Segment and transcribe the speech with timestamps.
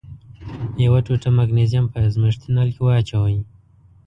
[0.85, 3.37] یوه ټوټه مګنیزیم په ازمیښتي نل کې واچوئ.